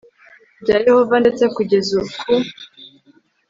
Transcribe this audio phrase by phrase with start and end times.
[0.61, 2.33] rya yehova ndetse kugeza ku